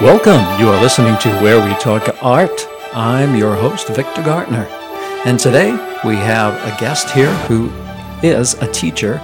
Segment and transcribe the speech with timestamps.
[0.00, 0.60] Welcome.
[0.60, 2.68] You are listening to Where We Talk Art.
[2.92, 4.68] I'm your host, Victor Gartner.
[5.24, 5.72] And today
[6.04, 7.68] we have a guest here who
[8.22, 9.20] is a teacher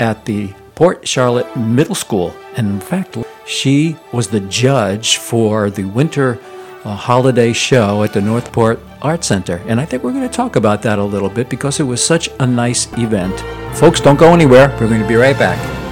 [0.00, 2.34] at the Port Charlotte Middle School.
[2.56, 3.16] And in fact,
[3.46, 6.40] she was the judge for the winter
[6.84, 9.62] uh, holiday show at the Northport Art Center.
[9.68, 12.04] And I think we're going to talk about that a little bit because it was
[12.04, 13.38] such a nice event.
[13.76, 14.76] Folks, don't go anywhere.
[14.80, 15.85] We're going to be right back.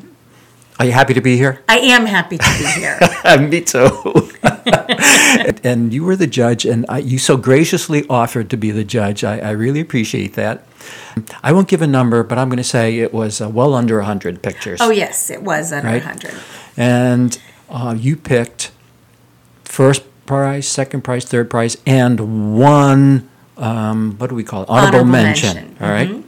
[0.79, 1.61] Are you happy to be here?
[1.69, 2.99] I am happy to be here.
[3.47, 4.31] Me too.
[5.63, 9.23] and you were the judge, and I, you so graciously offered to be the judge.
[9.23, 10.65] I, I really appreciate that.
[11.43, 13.97] I won't give a number, but I'm going to say it was uh, well under
[13.97, 14.79] 100 pictures.
[14.81, 16.03] oh, yes, it was under Right.
[16.03, 16.33] 100.
[16.75, 18.71] And uh, you picked
[19.63, 24.69] first prize, second prize, third prize, and one, um, what do we call it?
[24.69, 25.55] Honorable, Honorable mention.
[25.55, 25.77] mention.
[25.81, 26.23] All right?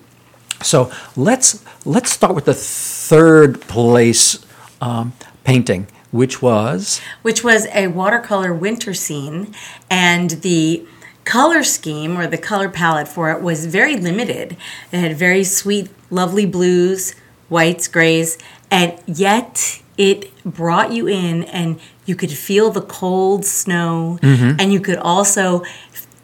[0.64, 4.44] So let's let's start with the third place
[4.82, 9.54] um, painting, which was Which was a watercolor winter scene,
[9.90, 10.86] and the
[11.26, 14.56] color scheme or the color palette for it was very limited.
[14.92, 17.14] It had very sweet, lovely blues,
[17.50, 18.38] whites, grays,
[18.72, 24.80] and yet it brought you in and you could feel the cold snow and you
[24.80, 25.64] could also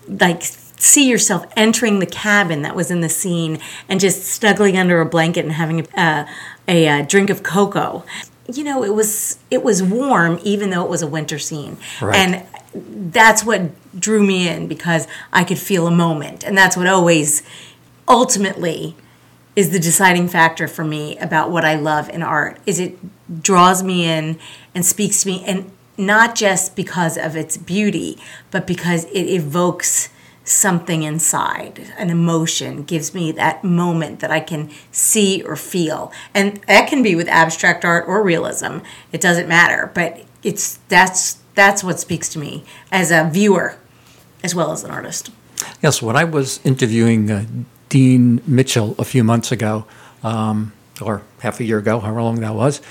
[0.08, 0.44] like
[0.84, 5.06] see yourself entering the cabin that was in the scene and just snuggling under a
[5.06, 6.26] blanket and having a, uh,
[6.68, 8.04] a, uh drink of cocoa.
[8.52, 11.78] You know it was it was warm even though it was a winter scene.
[12.02, 12.16] Right.
[12.16, 16.44] and that's what drew me in because i could feel a moment.
[16.44, 17.44] And that's what always
[18.08, 18.96] ultimately
[19.56, 22.98] is the deciding factor for me about what I love in art is it
[23.42, 24.40] draws me in
[24.74, 28.18] and speaks to me and not just because of its beauty
[28.50, 30.10] but because it evokes
[30.44, 36.58] something inside an emotion gives me that moment that I can see or feel and
[36.68, 38.80] that can be with abstract art or realism
[39.12, 43.78] it doesn't matter but it's that's that's what speaks to me as a viewer
[44.44, 45.32] as well as an artist
[45.82, 46.02] yes.
[46.02, 47.46] When I was interviewing uh,
[47.90, 49.86] Dean Mitchell a few months ago,
[50.24, 52.82] um, or half a year ago, however long that was,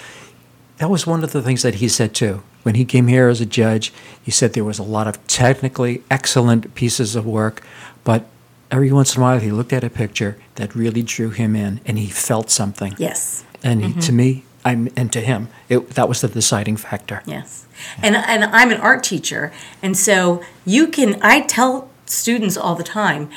[0.78, 2.42] that was one of the things that he said too.
[2.62, 3.93] When he came here as a judge,
[4.23, 7.62] he said there was a lot of technically excellent pieces of work,
[8.05, 8.27] but
[8.71, 11.81] every once in a while he looked at a picture that really drew him in,
[11.84, 12.95] and he felt something.
[12.99, 14.00] yes And he, mm-hmm.
[14.00, 17.23] to me, I'm, and to him, it, that was the deciding factor.
[17.27, 17.67] Yes.
[18.03, 19.53] And and I'm an art teacher
[19.83, 23.29] and so you can I tell students all the time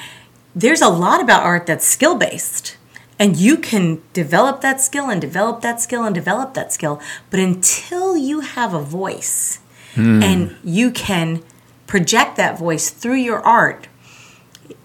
[0.55, 2.77] there's a lot about art that's skill based
[3.17, 7.01] and you can develop that skill and develop that skill and develop that skill.
[7.29, 9.59] But until you have a voice
[10.23, 11.41] and you can
[11.87, 13.87] project that voice through your art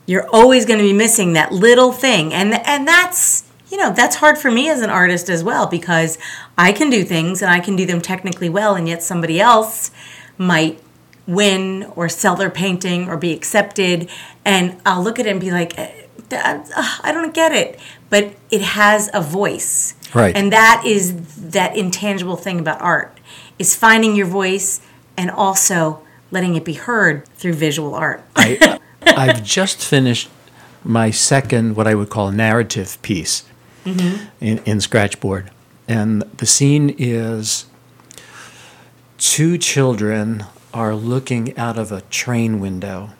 [0.06, 2.32] you're always going to be missing that little thing.
[2.34, 6.18] And and that's you know that's hard for me as an artist as well because
[6.58, 9.92] i can do things and i can do them technically well and yet somebody else
[10.36, 10.80] might
[11.28, 14.10] win or sell their painting or be accepted.
[14.44, 15.92] And i'll look at it and be like "Eh,
[16.32, 17.78] i don't get it
[18.10, 20.36] but it has a voice Right.
[20.36, 21.14] and that is
[21.52, 23.18] that intangible thing about art
[23.58, 24.80] is finding your voice
[25.16, 30.28] and also letting it be heard through visual art I, I've just finished
[30.84, 33.44] my second, what I would call narrative piece
[33.84, 34.26] mm-hmm.
[34.40, 35.50] in, in Scratchboard.
[35.88, 37.66] And the scene is
[39.18, 43.10] two children are looking out of a train window,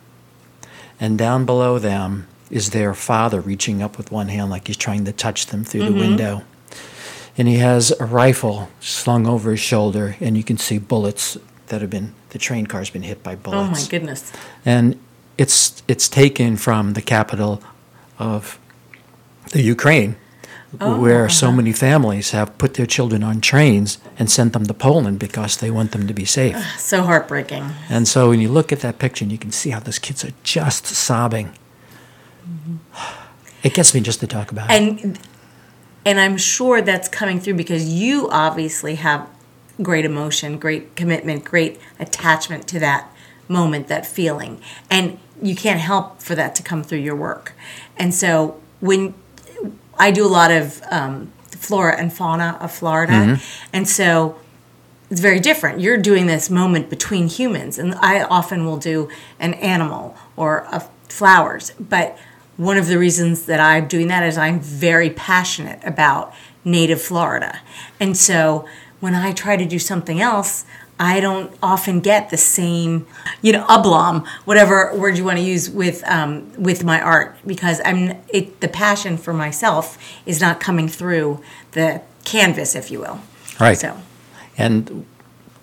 [0.99, 5.05] and down below them is their father reaching up with one hand like he's trying
[5.05, 5.99] to touch them through the mm-hmm.
[5.99, 6.43] window.
[7.37, 11.37] And he has a rifle slung over his shoulder, and you can see bullets
[11.67, 13.79] that have been, the train car's been hit by bullets.
[13.79, 14.31] oh my goodness
[14.65, 14.99] and
[15.37, 17.61] it's it's taken from the capital
[18.19, 18.59] of
[19.53, 20.15] the Ukraine,
[20.79, 21.55] oh, where so uh-huh.
[21.57, 25.71] many families have put their children on trains and sent them to Poland because they
[25.71, 26.55] want them to be safe.
[26.77, 29.79] so heartbreaking And so when you look at that picture, and you can see how
[29.79, 31.53] those kids are just sobbing.
[33.63, 34.75] It gets me just to talk about it.
[34.81, 35.19] and
[36.03, 39.29] and i'm sure that's coming through because you obviously have
[39.83, 43.07] great emotion great commitment great attachment to that
[43.47, 44.59] moment that feeling
[44.89, 47.53] and you can't help for that to come through your work.
[47.97, 49.13] And so when
[49.97, 53.39] I do a lot of um, flora and fauna of Florida,
[53.73, 54.37] and so
[55.09, 55.81] it's very different.
[55.81, 59.09] You're doing this moment between humans, and I often will do
[59.39, 61.71] an animal or a flowers.
[61.79, 62.17] But
[62.57, 66.33] one of the reasons that I'm doing that is I'm very passionate about
[66.63, 67.59] native Florida,
[67.99, 68.67] and so
[68.99, 70.65] when I try to do something else.
[70.99, 73.07] I don't often get the same,
[73.41, 77.81] you know, oblong, whatever word you want to use with um, with my art, because
[77.83, 78.61] I'm it.
[78.61, 83.19] The passion for myself is not coming through the canvas, if you will.
[83.59, 83.79] Right.
[83.79, 83.97] So.
[84.59, 85.07] And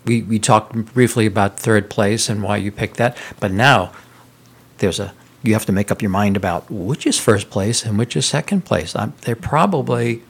[0.05, 3.93] we, we talked briefly about third place and why you picked that, but now
[4.79, 7.99] there's a you have to make up your mind about which is first place and
[7.99, 8.94] which is second place.
[8.96, 10.23] i they're probably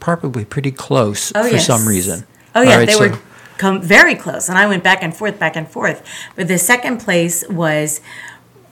[0.00, 1.66] probably pretty close Oh, for yes.
[1.66, 2.24] some reason.
[2.54, 3.18] Oh yeah, right, they so- were
[3.58, 6.02] come very close, and I went back and forth, back and forth.
[6.34, 8.00] But the second place was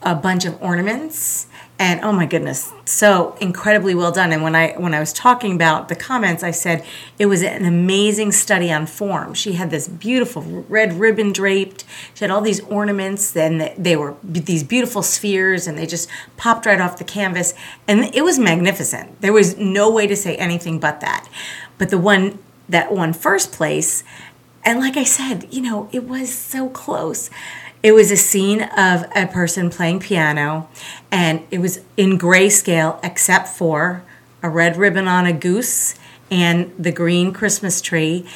[0.02, 1.46] a bunch of ornaments,
[1.80, 4.32] and oh my goodness, so incredibly well done.
[4.32, 6.84] And when I when I was talking about the comments, I said
[7.18, 9.32] it was an amazing study on form.
[9.32, 11.86] She had this beautiful red ribbon draped.
[12.12, 16.06] She had all these ornaments, and they were these beautiful spheres, and they just
[16.36, 17.54] popped right off the canvas,
[17.88, 19.18] and it was magnificent.
[19.22, 21.30] There was no way to say anything but that.
[21.78, 24.04] But the one that won first place
[24.62, 27.30] and like I said, you know, it was so close.
[27.82, 30.68] It was a scene of a person playing piano,
[31.10, 34.02] and it was in grayscale except for
[34.42, 35.94] a red ribbon on a goose
[36.30, 38.26] and the green Christmas tree.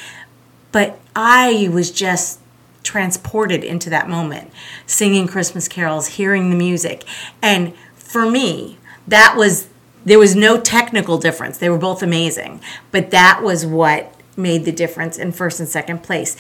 [0.73, 2.41] But I was just
[2.83, 4.51] transported into that moment,
[4.87, 7.05] singing Christmas carols, hearing the music.
[7.43, 9.69] And for me, that was,
[10.05, 11.59] there was no technical difference.
[11.59, 12.61] They were both amazing.
[12.91, 16.37] But that was what made the difference in first and second place.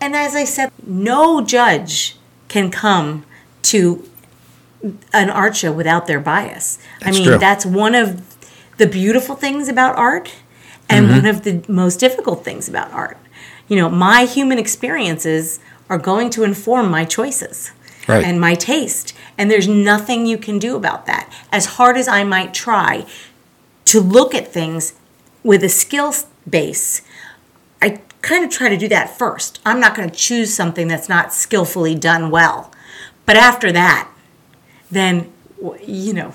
[0.00, 2.16] And as I said, no judge
[2.54, 3.24] can come
[3.62, 4.08] to
[5.12, 6.78] an art show without their bias.
[7.02, 7.38] I mean, true.
[7.38, 8.06] that's one of
[8.76, 10.32] the beautiful things about art
[10.88, 11.16] and Mm-hmm.
[11.16, 13.16] one of the most difficult things about art.
[13.66, 15.58] You know, my human experiences
[15.90, 17.72] are going to inform my choices
[18.06, 18.22] Right.
[18.24, 19.14] and my taste.
[19.36, 21.24] And there's nothing you can do about that.
[21.50, 23.04] As hard as I might try
[23.86, 24.92] to look at things
[25.42, 26.14] with a skill
[26.48, 27.00] base,
[28.24, 29.60] kind of try to do that first.
[29.64, 32.72] I'm not going to choose something that's not skillfully done well.
[33.26, 34.10] But after that,
[34.90, 35.32] then,
[35.86, 36.34] you know,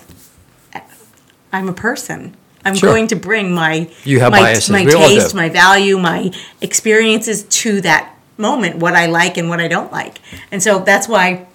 [1.52, 2.36] I'm a person.
[2.66, 2.90] I'm Sure.
[2.90, 4.70] going to bring my You have my, biases.
[4.70, 6.32] my We taste, my value, my
[6.62, 10.20] experiences to that moment, what I like and what I don't like.
[10.52, 11.48] And so that's why,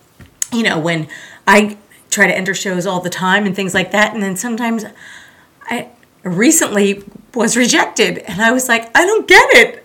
[0.53, 1.09] you know, when
[1.47, 1.77] I
[2.11, 4.85] try to enter shows all the time and things like that, and then sometimes
[5.71, 5.89] I
[6.23, 7.03] recently
[7.35, 9.84] was rejected, and I was like, I don't get it.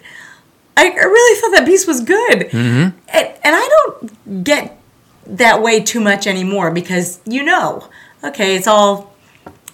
[0.88, 2.98] I, really thought that piece was good, Mm-hmm.
[3.10, 4.80] and, and I don't get
[5.26, 7.88] that way too much anymore because you know,
[8.24, 9.14] okay, it's all,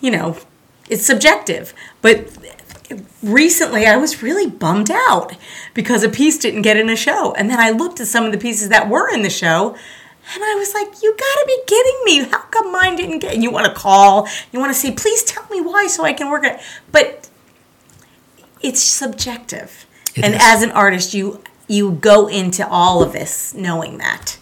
[0.01, 0.37] you know,
[0.89, 1.73] it's subjective.
[2.01, 2.27] But
[3.23, 5.33] recently, I was really bummed out
[5.73, 8.31] because a piece didn't get in a show, and then I looked at some of
[8.31, 9.75] the pieces that were in the show.
[10.33, 12.29] And I was like, you gotta be kidding me.
[12.31, 13.35] How come mine didn't get?
[13.35, 16.43] And you wanna call, you wanna say, please tell me why so I can work
[16.43, 16.59] it.
[16.91, 17.29] But
[18.59, 19.85] it's subjective.
[20.23, 24.37] And as an artist, you you go into all of this knowing that.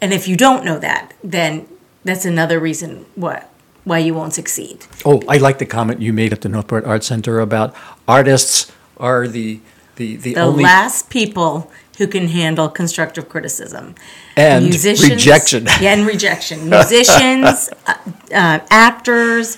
[0.00, 1.68] And if you don't know that, then
[2.04, 3.50] that's another reason what
[3.84, 4.86] why you won't succeed.
[5.04, 7.74] Oh, I like the comment you made at the Northport Art Center about
[8.08, 9.60] artists are the
[9.96, 13.94] the, the, The only last people who can handle constructive criticism
[14.36, 15.66] And rejection.
[15.80, 16.68] Yeah, and rejection.
[16.68, 17.94] Musicians, uh,
[18.34, 19.56] uh, actors,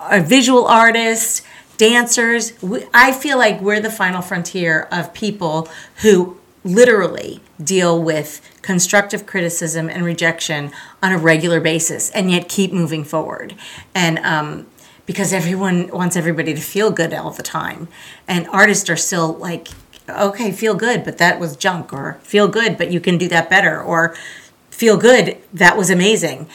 [0.00, 1.42] uh, visual artists,
[1.76, 2.60] dancers.
[2.62, 5.68] We, I feel like we're the final frontier of people
[6.02, 12.72] who literally deal with constructive criticism and rejection on a regular basis and yet keep
[12.72, 13.54] moving forward.
[13.94, 14.66] And um,
[15.06, 17.88] because everyone wants everybody to feel good all the time.
[18.26, 19.68] And artists are still like,
[20.08, 23.50] okay, feel good, but that was junk, or feel good, but you can do that
[23.50, 24.14] better, or
[24.70, 26.48] feel good, that was amazing.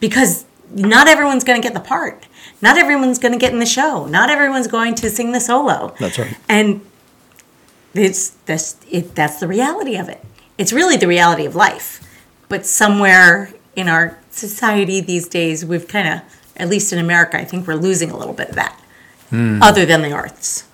[0.00, 2.26] Because not everyone's going to get the part.
[2.62, 4.06] Not everyone's going to get in the show.
[4.06, 5.94] Not everyone's going to sing the solo.
[6.00, 6.36] That's right.
[6.48, 6.80] And
[7.94, 10.24] it's that's it that's the reality of it.
[10.58, 12.02] It's really the reality of life.
[12.48, 16.20] But somewhere in our society these days we've kind of
[16.56, 18.80] at least in America I think we're losing a little bit of that.
[19.32, 20.64] Other than the arts.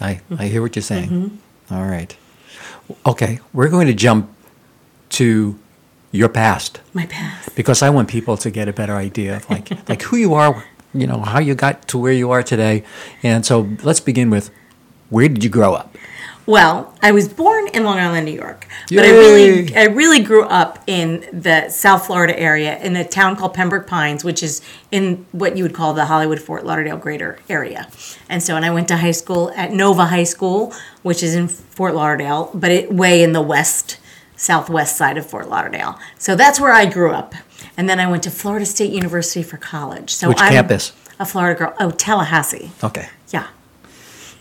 [0.00, 1.08] I, I hear what you're saying.
[1.08, 1.74] Mm-hmm.
[1.74, 2.14] All right.
[3.06, 4.28] Okay, we're going to jump
[5.10, 5.58] to
[6.10, 7.54] your past My past.
[7.54, 10.64] because I want people to get a better idea of like like who you are,
[10.94, 12.84] you know, how you got to where you are today.
[13.22, 14.50] And so let's begin with
[15.10, 15.96] where did you grow up?
[16.44, 20.42] Well, I was born in Long Island, New York, but I really, I really grew
[20.42, 25.24] up in the South Florida area in a town called Pembroke Pines, which is in
[25.30, 27.88] what you would call the Hollywood Fort Lauderdale greater area.
[28.28, 31.46] And so, and I went to high school at Nova High School, which is in
[31.46, 34.00] Fort Lauderdale, but it way in the west,
[34.34, 35.96] southwest side of Fort Lauderdale.
[36.18, 37.36] So that's where I grew up.
[37.76, 40.10] And then I went to Florida State University for college.
[40.14, 40.92] So Which I'm campus?
[41.18, 41.74] A Florida girl.
[41.80, 42.70] Oh, Tallahassee.
[42.84, 43.08] Okay.
[43.30, 43.46] Yeah.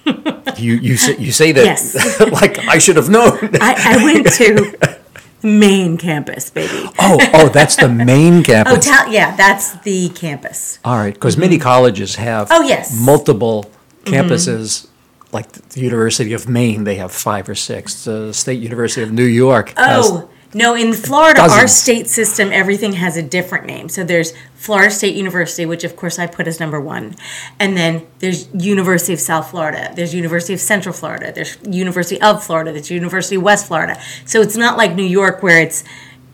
[0.58, 2.20] You you say, you say that Yes.
[2.42, 3.38] like I should have known.
[3.62, 5.00] I, I went to
[5.44, 6.88] main campus, baby.
[7.00, 8.74] oh, oh, that's the main campus.
[8.74, 9.06] Oh, campus.
[9.06, 10.80] ta- yeah, that's the campus.
[10.84, 12.94] All right, because many colleges have Oh, yes.
[12.94, 13.06] Mm-hmm.
[13.06, 13.72] multiple
[14.04, 14.88] campuses.
[15.32, 18.04] Like the University of Maine, they have five or six.
[18.04, 22.94] The State University of New York has Oh, no, in Florida, our state system, everything
[22.94, 23.88] has a different name.
[23.90, 27.16] So there's Florida State University, which of course I put as number one.
[27.60, 29.92] And then there's University of South Florida.
[29.96, 31.32] There's University of Central Florida.
[31.32, 32.72] There's University of Florida.
[32.72, 34.00] There's University of West Florida.
[34.26, 35.84] So it's not like New York where it's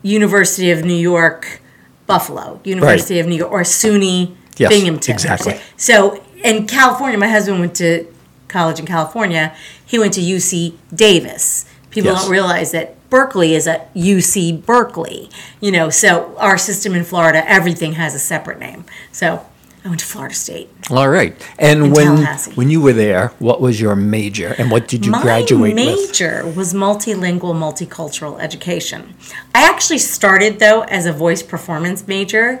[0.02, 1.60] University of New York,
[2.06, 5.12] Buffalo, University of New York, or SUNY Yes, Binghamton.
[5.14, 5.60] exactly.
[5.76, 8.06] So in California, my husband went to
[8.48, 9.54] college in California.
[9.86, 11.64] He went to UC Davis.
[11.98, 12.22] People Yes.
[12.22, 15.30] don't realize that Berkeley is a UC Berkeley.
[15.60, 18.84] You know, so our system in Florida, everything has a separate name.
[19.12, 19.44] So
[19.84, 20.68] I went to Florida State.
[20.90, 21.32] All right.
[21.58, 22.26] And when
[22.56, 25.86] when you were there, what was your major and what did you My graduate with?
[25.86, 29.14] major was multilingual, multicultural education.
[29.54, 32.60] I actually started though as a voice performance major,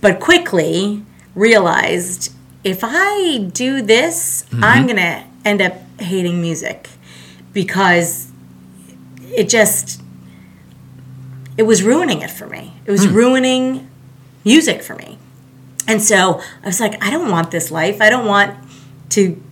[0.00, 1.02] but quickly
[1.34, 2.32] realized
[2.64, 4.64] if I do this, Mm-hmm.
[4.64, 6.88] I'm going to end up hating music
[7.52, 8.31] because
[9.36, 10.00] it just
[11.56, 12.74] it was ruining it for me.
[12.86, 13.14] It was hmm.
[13.14, 13.90] ruining
[14.44, 15.18] music for me.
[15.86, 18.00] And so I was like, I don't want this life.
[18.00, 18.56] I don't want
[19.10, 19.42] to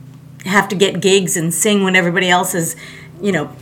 [0.45, 2.77] have to get gigs and sing when everybody else is,
[3.21, 3.55] you know,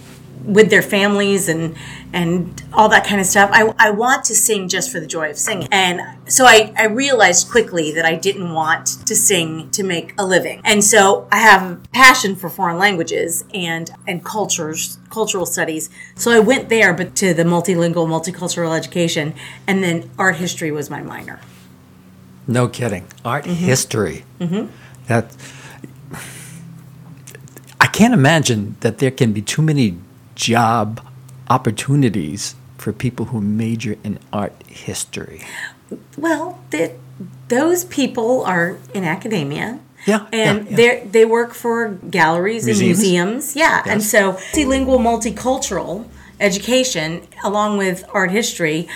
[0.44, 1.76] with their families and
[2.12, 3.50] and all that kind of stuff.
[3.52, 5.68] I, I want to sing just for the joy of singing.
[5.70, 10.24] And so I, I realized quickly that I didn't want to sing to make a
[10.24, 10.62] living.
[10.64, 15.90] And so I have a passion for foreign languages and and cultures, cultural studies.
[16.14, 19.34] So I went there, but to the multilingual, multicultural education,
[19.66, 21.40] and then art history was my minor.
[22.46, 23.06] No kidding.
[23.24, 24.24] Art history.
[24.40, 24.72] Mm-hmm.
[25.06, 25.36] That
[27.80, 29.98] I can't imagine that there can be too many
[30.38, 31.04] job
[31.50, 35.44] opportunities for people who major in art history.
[36.16, 36.92] Well, the,
[37.48, 39.80] those people are in academia.
[40.06, 40.76] Yeah, And yeah, yeah.
[40.76, 42.98] they they work for galleries Museums?
[43.00, 43.56] and museums.
[43.56, 43.82] Yeah.
[43.84, 46.06] And so multilingual, multicultural
[46.38, 48.88] education, along with art history,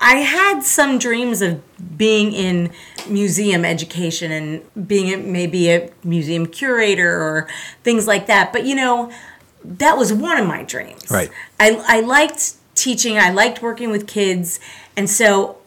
[0.00, 1.60] I had some dreams of
[1.98, 2.72] being in
[3.06, 7.46] museum education and being maybe a museum curator or
[7.84, 8.50] things like that.
[8.50, 9.12] But you know,
[9.68, 11.10] that was one of my dreams.
[11.10, 11.30] Right.
[11.60, 14.58] I, I liked teaching, I liked working with kids.
[14.96, 15.58] And so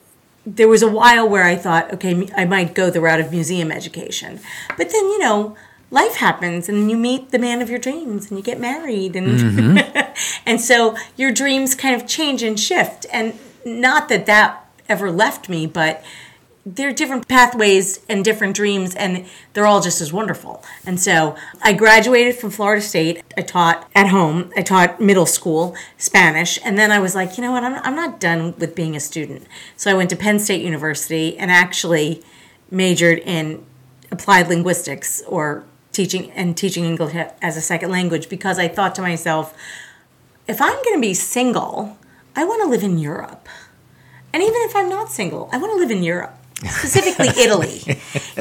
[0.46, 3.72] there was a while where I thought, okay, I might go the route of museum
[3.72, 4.40] education.
[4.70, 5.56] But then, you know,
[5.92, 9.40] life happens and you meet the man of your dreams and you get married and
[9.40, 10.14] mm-hmm.
[10.46, 15.50] and so your dreams kind of change and shift and not that that ever left
[15.50, 16.02] me but
[16.66, 20.64] there are different pathways and different dreams and they're all just as wonderful.
[20.86, 23.24] And so i graduated from florida state.
[23.38, 24.52] I taught at home.
[24.56, 27.64] I taught middle school spanish and then i was like you know what?
[27.64, 29.48] I'm, I'm not done with being a student.
[29.76, 32.24] So i went to penn state university and actually
[32.70, 33.66] majored in
[34.12, 39.02] applied linguistics or teaching and teaching english as a second language because i thought to
[39.02, 39.54] myself
[40.48, 41.98] if i'm going to be single
[42.36, 43.48] i want to live in europe.
[44.34, 46.38] And even if I'm not single, I want to live in Europe,
[46.70, 47.82] specifically Italy.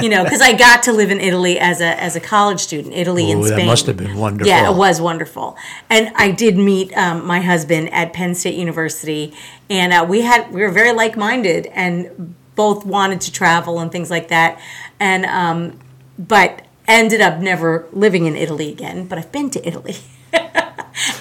[0.01, 2.95] You know, because I got to live in Italy as a as a college student,
[2.95, 3.67] Italy and Ooh, that Spain.
[3.67, 4.49] must have been wonderful.
[4.49, 5.57] Yeah, it was wonderful.
[5.89, 9.35] And I did meet um, my husband at Penn State University,
[9.69, 13.91] and uh, we had we were very like minded and both wanted to travel and
[13.91, 14.61] things like that.
[14.99, 15.79] And um,
[16.19, 19.07] but ended up never living in Italy again.
[19.07, 19.97] But I've been to Italy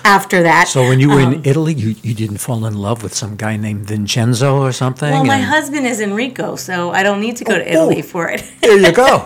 [0.04, 0.68] after that.
[0.68, 3.36] So when you were Um, in Italy, you, you didn't fall in love with some
[3.36, 5.12] guy named Vincenzo or something?
[5.12, 8.00] Well, my and- husband is Enrico, so I don't need to go to Oh, Italy
[8.00, 8.12] oh.
[8.14, 8.44] for it.
[8.62, 9.24] There you go.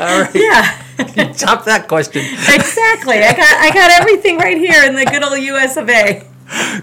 [0.00, 0.30] All right.
[0.34, 0.82] yeah,
[1.16, 2.22] You Top that question.
[2.24, 3.18] exactly.
[3.18, 5.76] I got I got everything right here in the good old U.S.
[5.76, 6.24] of A.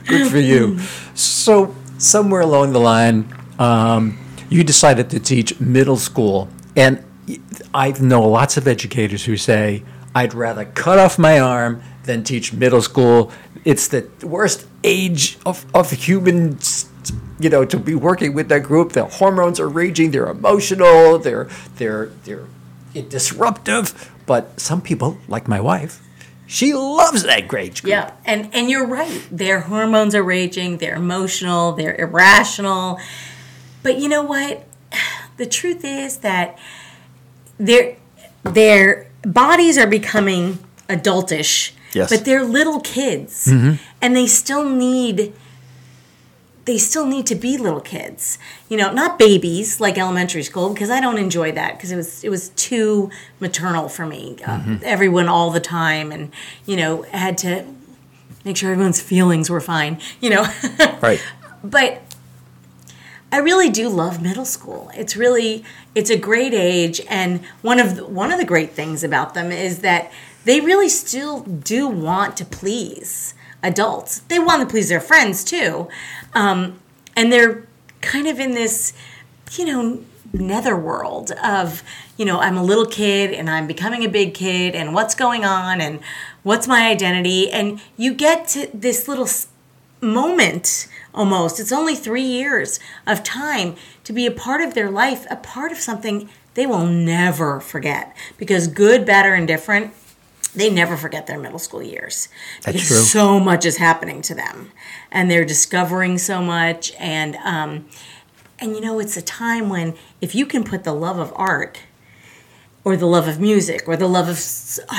[0.08, 0.80] Good for you.
[1.14, 4.18] So somewhere along the line, um,
[4.50, 7.04] you decided to teach middle school, and
[7.74, 9.84] I know lots of educators who say,
[10.16, 13.32] "I'd rather cut off my arm than teach middle school.
[13.72, 16.90] It's the worst age of of humans."
[17.40, 20.12] You know, to be working with that group, their hormones are raging.
[20.12, 21.20] They're emotional.
[21.26, 21.48] They're
[21.78, 22.48] they're they're
[23.16, 23.86] disruptive.
[24.26, 25.94] But some people, like my wife,
[26.46, 27.92] She loves that grade group.
[27.94, 29.22] Yeah, and and you're right.
[29.32, 30.78] Their hormones are raging.
[30.82, 31.74] They're emotional.
[31.78, 33.00] They're irrational.
[33.84, 34.66] But you know what?
[35.40, 36.60] The truth is that
[37.58, 37.96] their
[38.44, 41.72] their bodies are becoming adultish.
[41.94, 42.10] Yes.
[42.10, 43.80] But they're little kids, and
[44.16, 45.34] they still need
[46.66, 48.38] they still need to be little kids.
[48.70, 52.24] You know, not babies like elementary school because I don't enjoy that because it was
[52.24, 54.38] it was too maternal for me.
[54.46, 56.32] Uh, everyone all the time, and
[56.66, 57.66] you know, had to
[58.46, 60.00] make sure everyone's feelings were fine.
[60.22, 60.46] You know,
[61.02, 61.22] Right.
[61.64, 62.04] but
[63.32, 64.92] I really do love middle school.
[64.96, 65.64] It's really
[65.96, 69.52] it's a great age, and one of the, one of the great things about them
[69.52, 70.12] is that
[70.50, 74.22] they really still do want to please adults.
[74.30, 75.88] They want to please their friends too,
[76.34, 76.80] um,
[77.16, 77.68] and they're
[78.02, 78.94] kind of in this,
[79.52, 80.04] you know,
[80.34, 81.84] netherworld of
[82.18, 85.46] you know I'm a little kid and I'm becoming a big kid, and what's going
[85.46, 86.00] on, and
[86.42, 89.30] what's my identity, and you get to this little
[90.02, 91.60] moment almost.
[91.60, 95.72] It's only three years of time to be a part of their life, a part
[95.72, 98.18] of something they will never forget.
[98.38, 99.94] Because good, better, and different,
[100.56, 102.28] they never forget their middle school years.
[102.64, 102.98] That's because true.
[102.98, 104.72] so much is happening to them,
[105.12, 106.94] and they're discovering so much.
[106.98, 107.88] And um,
[108.60, 111.82] and you know, it's a time when if you can put the love of art
[112.84, 114.38] or the love of music or the love of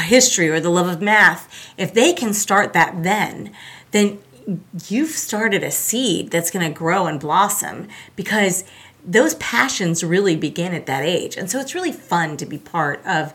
[0.04, 3.52] history or the love of math, if they can start that then,
[3.90, 4.19] then
[4.88, 8.64] you've started a seed that's going to grow and blossom because
[9.04, 11.37] those passions really begin at that age.
[11.37, 13.33] And so it's really fun to be part of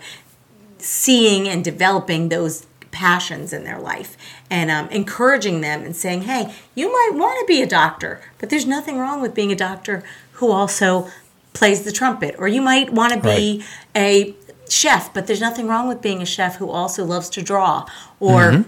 [0.77, 4.15] seeing and developing those passions in their life
[4.50, 8.50] and um, encouraging them and saying, hey, you might want to be a doctor, but
[8.50, 10.03] there's nothing wrong with being a doctor
[10.34, 11.10] who also
[11.53, 12.36] plays the trumpet.
[12.38, 13.63] Or you might want to be
[13.96, 14.34] a
[14.70, 17.86] chef, but there's nothing wrong with being a chef who also loves to draw.
[18.20, 18.65] Or,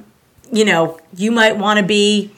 [0.51, 2.31] you know, you might want to be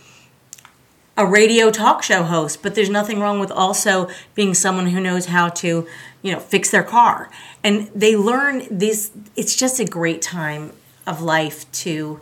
[1.19, 5.25] a radio talk show host, but there's nothing wrong with also being someone who knows
[5.25, 5.85] how to,
[6.21, 7.29] you know, fix their car.
[7.61, 10.72] And they learn this, it's just a great time
[11.05, 12.22] of life to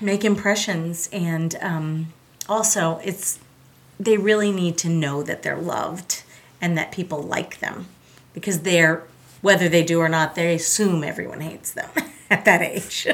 [0.00, 1.08] make impressions.
[1.12, 2.12] And um,
[2.48, 3.40] also, it's,
[3.98, 6.22] they really need to know that they're loved
[6.60, 7.88] and that people like them
[8.34, 9.02] because they're,
[9.42, 11.90] whether they do or not, they assume everyone hates them
[12.30, 13.08] at that age.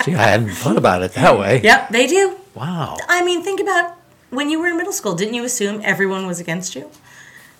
[0.00, 1.60] See, I hadn't thought about it that way.
[1.60, 2.38] yep, they do.
[2.54, 2.96] Wow.
[3.08, 3.95] I mean, think about
[4.30, 5.14] when you were in middle school.
[5.14, 6.90] Didn't you assume everyone was against you?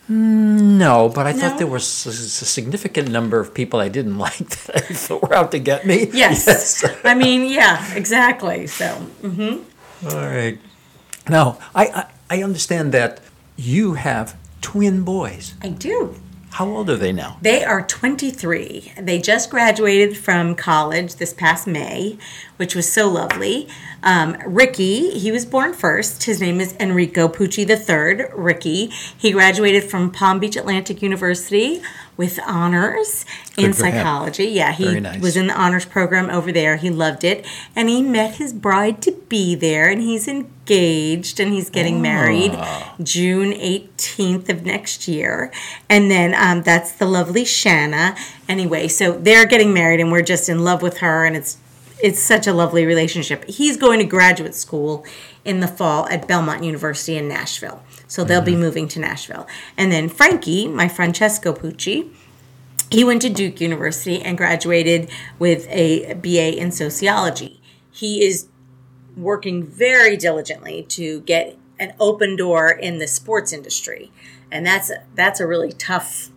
[0.08, 1.38] No, but I No?
[1.40, 5.34] thought there was a significant number of people I didn't like that I thought were
[5.34, 6.10] out to get me.
[6.12, 6.84] Yes.
[7.04, 8.66] I mean, yeah, exactly.
[8.68, 8.86] So,
[9.22, 10.08] mm-hmm.
[10.08, 10.58] All right.
[11.28, 13.20] Now, I, I, I understand that
[13.56, 15.54] you have twin boys.
[15.62, 16.14] I do.
[16.50, 17.36] How old are they now?
[17.42, 18.92] They are 23.
[18.98, 22.16] They just graduated from college this past May,
[22.56, 23.68] which was so lovely.
[24.02, 26.24] Um, Ricky, he was born first.
[26.24, 28.26] His name is Enrico Pucci III.
[28.34, 28.86] Ricky.
[29.16, 31.82] He graduated from Palm Beach Atlantic University
[32.16, 33.72] with honors in Good him.
[33.74, 34.46] psychology.
[34.46, 35.20] Yeah, he nice.
[35.20, 36.76] was in the honors program over there.
[36.76, 37.46] He loved it.
[37.74, 42.52] And he met his bride to be there, and he's engaged and he's getting married
[43.02, 45.52] June 18th of next year.
[45.88, 48.16] And then um, that's the lovely Shanna.
[48.48, 51.58] Anyway, so they're getting married, and we're just in love with her, and it's
[52.02, 53.44] it's such a lovely relationship.
[53.48, 55.04] He's going to graduate school
[55.44, 57.82] in the fall at Belmont University in Nashville.
[58.06, 58.60] So they'll be mm-hmm.
[58.60, 59.46] moving to Nashville.
[59.76, 62.10] And then Frankie, my Francesco Pucci,
[62.90, 67.60] he went to Duke University and graduated with a BA in sociology.
[67.90, 68.48] He is
[69.16, 74.12] working very diligently to get an open door in the sports industry.
[74.50, 76.30] And that's that's a really tough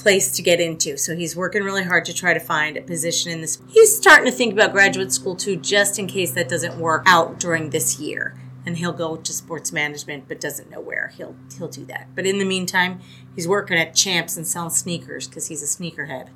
[0.00, 0.96] place to get into.
[0.96, 3.58] So he's working really hard to try to find a position in this.
[3.68, 7.38] He's starting to think about graduate school too, just in case that doesn't work out
[7.38, 8.38] during this year.
[8.66, 11.12] And he'll go to sports management, but doesn't know where.
[11.16, 12.08] He'll he'll do that.
[12.14, 13.00] But in the meantime,
[13.34, 16.28] he's working at Champs and selling sneakers because he's a sneakerhead.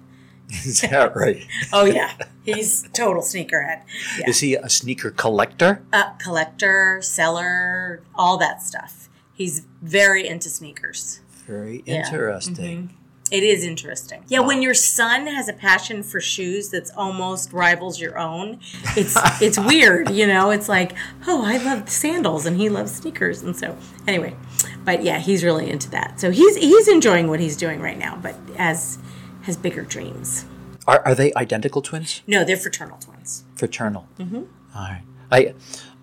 [0.50, 1.42] Is that right?
[1.72, 2.12] Oh yeah,
[2.44, 3.83] he's total sneakerhead.
[4.18, 4.29] Yeah.
[4.29, 5.83] Is he a sneaker collector?
[5.92, 9.09] Uh, collector, seller, all that stuff.
[9.35, 11.20] He's very into sneakers.
[11.46, 11.96] Very Yeah.
[12.07, 12.94] interesting.
[13.30, 14.22] It is interesting.
[14.28, 18.60] Yeah, when your son has a passion for shoes that's almost rivals your own,
[18.96, 20.50] it's it's weird, you know.
[20.50, 20.92] It's like,
[21.26, 24.37] oh, I love sandals and he loves sneakers, and so anyway.
[24.84, 26.20] But yeah, he's really into that.
[26.20, 28.98] So he's he's enjoying what he's doing right now, but as
[29.42, 30.44] has bigger dreams.
[30.87, 32.22] Are, are they identical twins?
[32.26, 33.44] No, they're fraternal twins.
[33.54, 34.06] Fraternal.
[34.18, 34.42] Mm-hmm.
[34.76, 35.02] All right.
[35.32, 35.54] I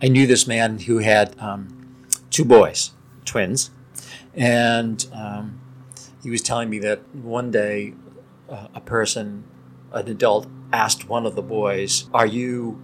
[0.02, 2.92] I knew this man who had um, two boys,
[3.26, 3.70] twins,
[4.34, 5.61] and um,
[6.24, 7.94] he was telling me that one day
[8.50, 9.44] uh, a person,
[9.92, 12.82] an adult, asked one of the boys, "Are you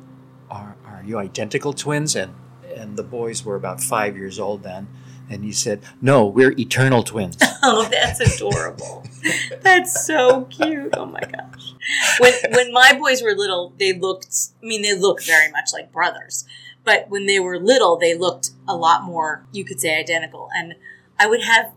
[0.50, 2.16] are, are you identical twins?
[2.16, 2.34] And,
[2.76, 4.88] and the boys were about five years old then.
[5.30, 7.38] And he said, No, we're eternal twins.
[7.64, 9.04] Oh, that's adorable.
[9.62, 10.94] that's so cute.
[10.94, 11.74] Oh my gosh.
[12.20, 15.92] When when my boys were little, they looked I mean they looked very much like
[15.92, 16.46] brothers.
[16.86, 20.50] But when they were little, they looked a lot more, you could say identical.
[20.56, 20.76] And
[21.20, 21.74] I would have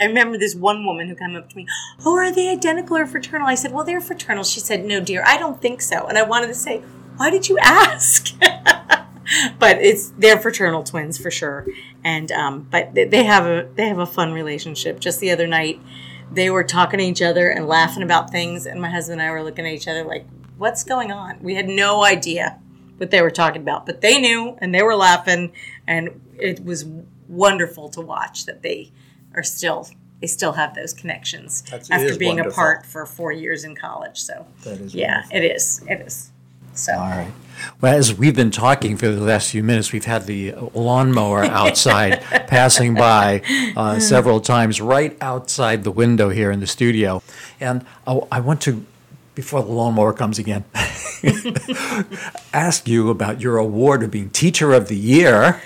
[0.00, 1.66] I remember this one woman who came up to me,
[2.04, 3.46] Oh, are they identical or fraternal?
[3.46, 4.44] I said, Well, they're fraternal.
[4.44, 6.06] She said, No, dear, I don't think so.
[6.06, 6.82] And I wanted to say,
[7.16, 8.34] Why did you ask?
[9.58, 11.66] but it's they're fraternal twins for sure,
[12.02, 15.00] and um, but they- they have a they have a fun relationship.
[15.00, 15.80] Just the other night,
[16.30, 19.32] they were talking to each other and laughing about things, and my husband and I
[19.32, 20.26] were looking at each other like,
[20.58, 22.58] "What's going on?" We had no idea
[22.98, 25.52] what they were talking about, but they knew, and they were laughing,
[25.86, 26.84] and it was
[27.28, 28.92] wonderful to watch that they
[29.36, 29.88] are still
[30.20, 32.52] they still have those connections That's- after being wonderful.
[32.52, 34.20] apart for four years in college.
[34.20, 35.36] So That is yeah, wonderful.
[35.36, 35.82] it is.
[35.88, 36.30] It is.
[36.72, 36.92] So.
[36.94, 37.32] All right.
[37.80, 42.20] Well, as we've been talking for the last few minutes, we've had the lawnmower outside
[42.48, 43.42] passing by
[43.76, 47.22] uh, several times right outside the window here in the studio.
[47.60, 48.84] And I, I want to,
[49.36, 50.64] before the lawnmower comes again,
[52.52, 55.60] ask you about your award of being Teacher of the Year.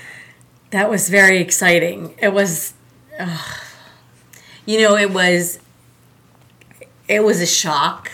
[0.71, 2.15] That was very exciting.
[2.19, 2.75] It was,
[3.19, 3.65] ugh.
[4.67, 5.59] you know, it was,
[7.09, 8.11] it was a shock,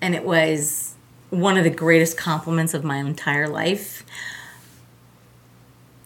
[0.00, 0.94] and it was
[1.30, 4.04] one of the greatest compliments of my entire life.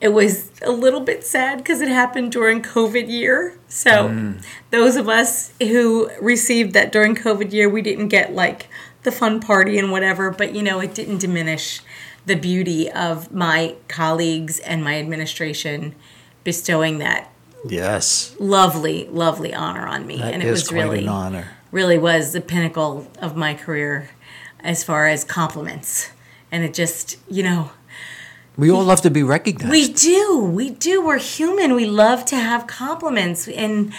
[0.00, 3.58] It was a little bit sad because it happened during COVID year.
[3.66, 4.44] So, mm.
[4.70, 8.68] those of us who received that during COVID year, we didn't get like
[9.02, 11.80] the fun party and whatever, but you know, it didn't diminish
[12.26, 15.94] the beauty of my colleagues and my administration
[16.44, 17.32] bestowing that
[17.70, 20.18] Yes, lovely, lovely honor on me.
[20.18, 21.48] that and it was really, an honor.
[21.70, 24.10] really was the pinnacle of my career
[24.60, 26.10] as far as compliments.
[26.50, 27.70] And it just, you know,
[28.56, 29.70] We all love to be recognized.
[29.70, 30.40] we do.
[30.44, 31.04] We do.
[31.04, 31.74] We're human.
[31.74, 33.92] We love to have compliments and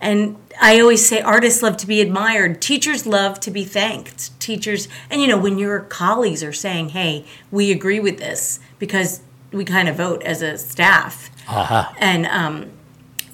[0.00, 2.60] and I always say artists love to be admired.
[2.60, 4.38] Teachers love to be thanked.
[4.38, 9.20] Teachers and you know when your colleagues are saying, "Hey, we agree with this," because
[9.50, 11.30] we kind of vote as a staff.
[11.48, 11.94] Aha.
[11.98, 12.70] And um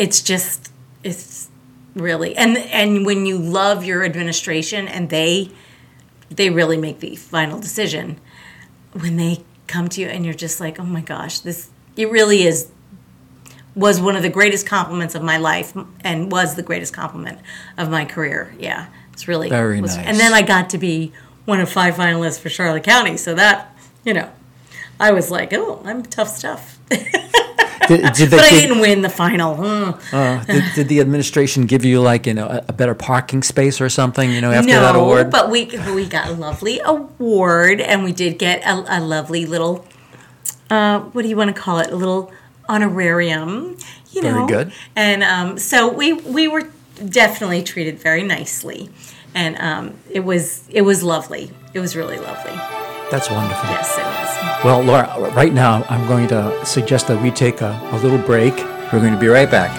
[0.00, 0.72] it's just
[1.04, 1.48] it's
[1.94, 5.50] really and and when you love your administration and they
[6.30, 8.18] they really make the final decision
[8.92, 12.42] when they come to you and you're just like, oh my gosh, this it really
[12.44, 12.68] is
[13.74, 17.38] was one of the greatest compliments of my life and was the greatest compliment
[17.76, 18.54] of my career.
[18.58, 20.06] Yeah, it's really Very was- nice.
[20.06, 21.12] And then I got to be
[21.44, 24.30] one of five finalists for Charlotte County, so that you know,
[24.98, 26.78] I was like, oh, I'm tough stuff.
[26.90, 29.56] Did, did they but I give- didn't win the final.
[29.56, 30.14] Hmm.
[30.14, 33.80] uh, did, did the administration give you like you know a, a better parking space
[33.80, 34.30] or something?
[34.30, 35.30] You know after no, that award.
[35.30, 39.84] but we we got a lovely award, and we did get a, a lovely little,
[40.70, 41.90] uh, what do you want to call it?
[41.90, 42.30] A little
[42.68, 43.76] honorarium.
[44.12, 44.72] You Very know, good.
[44.94, 46.70] And um, so we we were
[47.04, 48.88] definitely treated very nicely,
[49.34, 51.50] and um, it was it was lovely.
[51.74, 52.54] It was really lovely.
[53.10, 53.68] That's wonderful.
[53.70, 54.64] Yes, it was.
[54.64, 58.56] Well, Laura, right now I'm going to suggest that we take a, a little break.
[58.92, 59.70] We're going to be right back.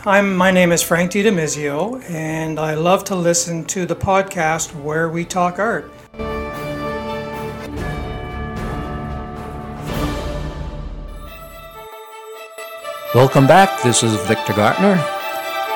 [0.00, 5.08] Hi, my name is Frank DiDomizio, and I love to listen to the podcast Where
[5.08, 5.90] We Talk Art.
[13.14, 13.80] Welcome back.
[13.82, 14.96] This is Victor Gartner,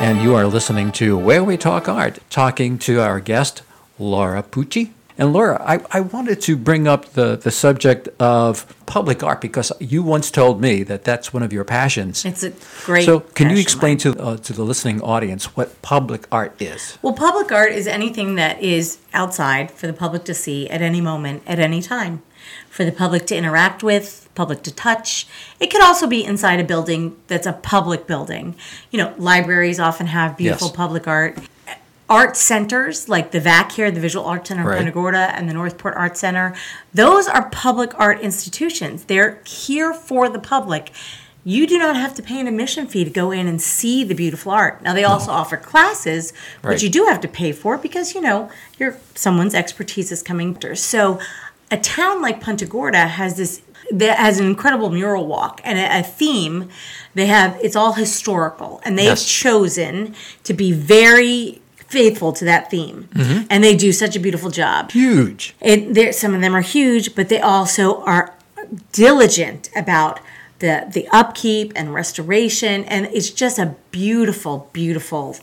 [0.00, 3.62] and you are listening to Where We Talk Art, talking to our guest,
[3.98, 4.90] Laura Pucci.
[5.16, 9.72] And Laura, I, I wanted to bring up the, the subject of public art because
[9.80, 12.26] you once told me that that's one of your passions.
[12.26, 12.52] It's a
[12.84, 13.06] great.
[13.06, 16.98] so, can you explain to uh, to the listening audience what public art is?
[17.00, 21.00] Well, public art is anything that is outside for the public to see at any
[21.00, 22.22] moment, at any time,
[22.70, 25.26] for the public to interact with, public to touch.
[25.60, 28.54] It could also be inside a building that's a public building.
[28.90, 30.76] You know, libraries often have beautiful Yes.
[30.76, 31.38] public art.
[32.08, 34.76] Art centers like the VAC here, the Visual Arts Center in Right.
[34.76, 36.54] Punta Gorda, and the Northport Art Center,
[36.94, 39.04] those are public art institutions.
[39.06, 40.92] They're here for the public.
[41.42, 44.14] You do not have to pay an admission fee to go in and see the
[44.14, 44.82] beautiful art.
[44.82, 46.32] Now they also offer classes,
[46.62, 46.74] Right.
[46.74, 50.54] which you do have to pay for because you know your someone's expertise is coming.
[50.54, 50.76] through.
[50.76, 51.18] So,
[51.70, 56.00] a town like Punta Gorda has this that has an incredible mural walk and a,
[56.00, 56.68] a theme.
[57.14, 59.24] They have it's all historical, and they've Yes.
[59.24, 63.46] chosen to be very faithful to that theme, mm-hmm.
[63.48, 64.90] and they do such a beautiful job.
[64.90, 65.54] Huge.
[65.60, 68.34] It, some of them are huge, but they also are
[68.92, 70.20] diligent about
[70.58, 75.36] the the upkeep and restoration, and it's just a beautiful, beautiful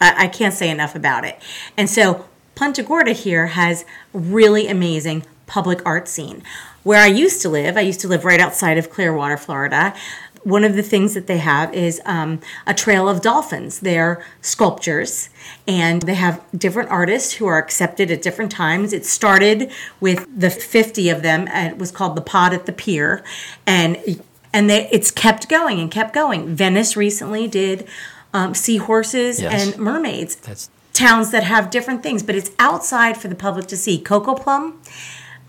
[0.00, 1.38] I, I can't say enough about it.
[1.76, 6.42] And so Punta Gorda here has really amazing public art scene.
[6.84, 9.92] Where I used to live, I used to live right outside of Clearwater, Florida.
[10.44, 13.80] One of the things that they have is um, a trail of dolphins.
[13.80, 15.28] They're sculptures,
[15.66, 18.92] and they have different artists who are accepted at different times.
[18.94, 21.46] It started with the 50 of them.
[21.52, 23.22] And it was called the Pod at the Pier,
[23.66, 23.98] and
[24.52, 26.54] and they, it's kept going and kept going.
[26.56, 27.86] Venice recently did
[28.32, 29.52] um, seahorses Yes.
[29.52, 33.76] and mermaids That's towns that have different things, but it's outside for the public to
[33.76, 33.98] see.
[33.98, 34.80] Coco Plum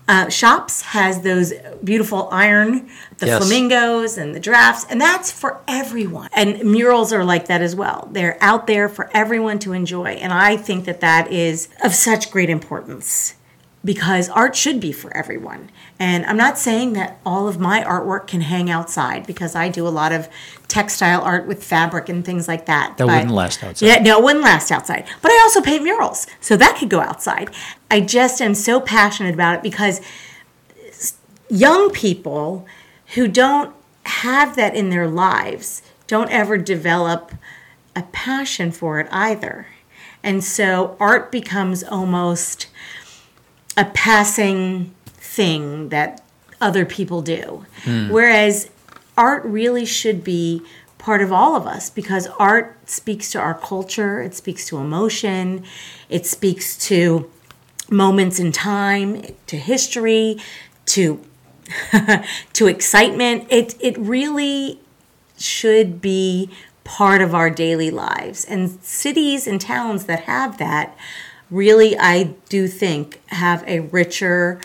[0.08, 1.52] uh, Shops has those
[1.84, 2.88] beautiful iron,
[3.18, 3.38] the Yes.
[3.46, 6.28] flamingos and the giraffes, and that's for everyone.
[6.32, 8.08] And murals are like that as well.
[8.12, 12.30] They're out there for everyone to enjoy, and I think that that is of such
[12.30, 13.34] great importance
[13.84, 15.70] because art should be for everyone.
[15.98, 19.86] And I'm not saying that all of my artwork can hang outside because I do
[19.86, 20.28] a lot of
[20.68, 22.96] textile art with fabric and things like that.
[22.96, 23.86] That but- wouldn't last outside.
[23.86, 25.06] Yeah, no, it wouldn't last outside.
[25.20, 27.50] But I also paint murals, so that could go outside.
[27.90, 30.00] I just am so passionate about it because
[31.48, 32.66] young people
[33.14, 37.32] who don't have that in their lives don't ever develop
[37.94, 39.66] a passion for it either.
[40.22, 42.68] And so art becomes almost
[43.76, 46.22] a passing thing that
[46.60, 47.66] other people do.
[47.84, 48.10] Hmm.
[48.10, 48.70] Whereas
[49.16, 50.62] art really should be
[50.98, 55.64] part of all of us because art speaks to our culture, it speaks to emotion,
[56.08, 57.30] it speaks to
[57.90, 60.38] moments in time, to history,
[60.86, 61.20] to
[62.52, 63.46] to excitement.
[63.50, 64.80] It it really
[65.38, 66.50] should be
[66.84, 68.44] part of our daily lives.
[68.44, 70.96] And cities and towns that have that
[71.52, 74.60] really, I do think, have a richer,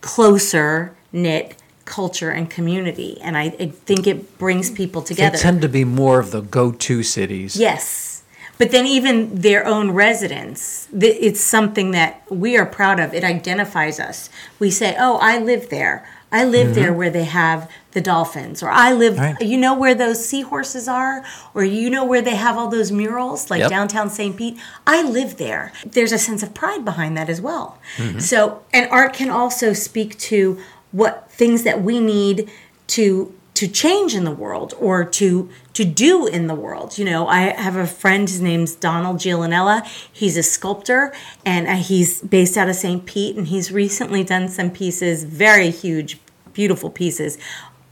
[0.00, 3.18] closer knit culture and community.
[3.20, 5.36] And I, I think it brings people together.
[5.36, 7.56] They tend to be more of the go-to cities.
[7.56, 8.22] Yes.
[8.58, 13.12] But then even their own residents, it's something that we are proud of.
[13.12, 14.28] It identifies us.
[14.58, 16.06] We say, "Oh, I live there.
[16.32, 16.74] I live mm-hmm.
[16.74, 19.18] there where they have the dolphins, or I live.
[19.18, 19.40] Right.
[19.40, 23.50] You know where those seahorses are, or you know where they have all those murals,
[23.50, 23.70] like Yep.
[23.70, 24.36] downtown St.
[24.36, 24.58] Pete.
[24.86, 25.72] I live there.
[25.84, 27.78] There's a sense of pride behind that as well.
[27.96, 28.20] Mm-hmm.
[28.20, 30.60] So, and art can also speak to
[30.92, 32.50] what things that we need
[32.88, 36.96] to to change in the world or to to do in the world.
[36.96, 38.26] You know, I have a friend.
[38.26, 39.86] His name's Donald Gialanella.
[40.10, 41.12] He's a sculptor
[41.44, 43.04] and uh, he's based out of St.
[43.04, 43.36] Pete.
[43.36, 46.18] And he's recently done some pieces, very huge,
[46.54, 47.36] beautiful pieces,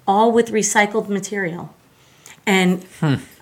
[0.06, 1.74] all with recycled material
[2.46, 2.86] and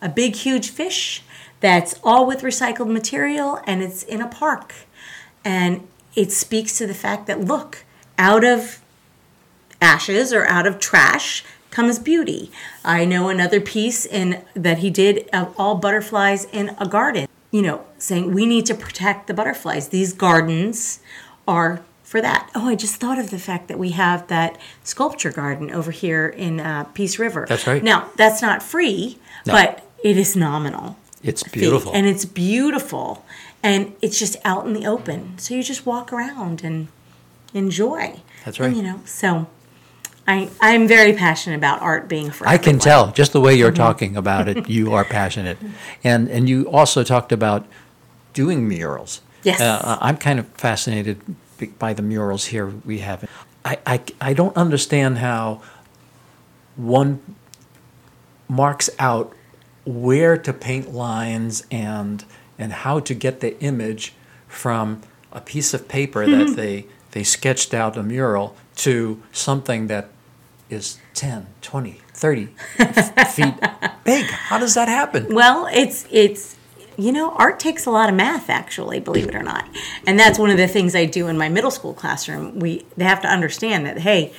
[0.02, 1.22] a big, huge fish
[1.60, 4.74] that's all with recycled material, and it's in a park.
[5.44, 5.86] And
[6.16, 7.84] it speaks to the fact that look,
[8.18, 8.82] out of
[9.80, 11.44] ashes or out of trash
[11.76, 12.50] comes beauty.
[12.84, 17.28] I know another piece in that he did of all butterflies in a garden.
[17.50, 19.88] You know, saying we need to protect the butterflies.
[19.88, 21.00] These gardens
[21.46, 22.50] are for that.
[22.54, 26.26] Oh, I just thought of the fact that we have that sculpture garden over here
[26.28, 27.44] in uh, Peace River.
[27.48, 27.82] That's right.
[27.82, 29.52] Now, that's not free, No.
[29.52, 31.92] but it is nominal It's fee, beautiful.
[31.94, 33.24] and it's beautiful
[33.62, 36.88] and it's just out in the open so you just walk around and
[37.54, 38.76] enjoy That's And, right.
[38.76, 39.46] you know so
[40.28, 43.70] i i'm very passionate about art being for I can tell just the way you're
[43.70, 43.76] Mm-hmm.
[43.88, 44.68] talking about it.
[44.68, 45.58] You are passionate,
[46.04, 47.66] and and you also talked about
[48.34, 49.20] doing murals.
[49.42, 49.60] Yes.
[49.60, 51.20] uh, I'm kind of fascinated
[51.78, 53.24] by the murals here we have.
[53.64, 55.60] I, I I don't understand how
[56.76, 57.20] one
[58.48, 59.32] marks out
[59.84, 62.24] where to paint lines and
[62.58, 64.12] and how to get the image
[64.48, 65.00] from
[65.32, 66.38] a piece of paper Mm-hmm.
[66.50, 70.08] that they they sketched out a mural to something that
[70.68, 72.48] is 10 20 30
[72.78, 73.54] f- feet
[74.04, 74.24] big.
[74.26, 75.34] How does that happen?
[75.34, 76.56] Well it's it's
[76.96, 79.68] you know art takes a lot of math actually believe it or not.
[80.06, 82.58] And that's one of the things i do in my middle school classroom.
[82.58, 84.32] We they have to understand that hey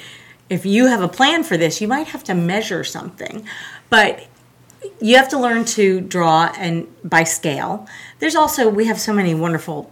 [0.49, 3.47] if you have a plan for this you might have to measure something.
[3.89, 4.27] But
[4.99, 7.87] you have to learn to draw and by scale.
[8.19, 9.91] There's also we have so many wonderful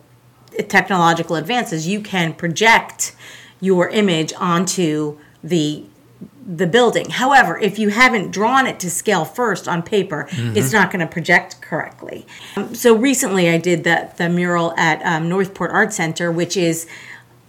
[0.68, 1.88] technological advances.
[1.88, 3.16] You can project
[3.60, 5.86] your image onto the
[6.48, 7.10] the building.
[7.10, 11.12] However, if you haven't drawn it to scale first on paper, it's not going to
[11.12, 12.26] project correctly.
[12.56, 16.86] Um, so recently, I did the the mural at um, Northport Art Center, which is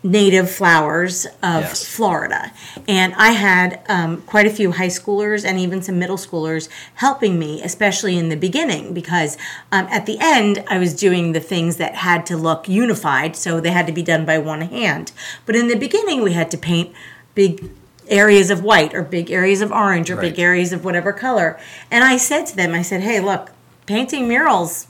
[0.03, 1.85] native flowers of Yes.
[1.85, 2.53] Florida,
[2.87, 7.39] and I had um, quite a few high schoolers and even some middle schoolers helping
[7.39, 9.37] me, especially in the beginning, because
[9.73, 13.61] um, at the end I was doing the things that had to look unified, so
[13.61, 15.13] they had to be done by one hand.
[15.45, 16.95] But in the beginning, we had to paint
[17.35, 17.69] big
[18.09, 21.59] areas of white or big areas of orange or big areas of whatever color.
[21.91, 23.51] And I said to them, I said, hey, look,
[23.87, 24.87] painting murals